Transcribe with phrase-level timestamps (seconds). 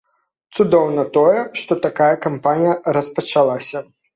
[0.55, 3.87] Цудоўна тое, што такая кампанія распачалася.